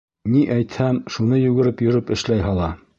[0.35, 2.77] Ни әйтһәм, шуны йүгереп йөрөп эшләй һала.